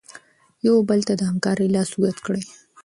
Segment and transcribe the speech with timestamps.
[0.67, 2.43] یو بل ته د همکارۍ لاس اوږد کړئ.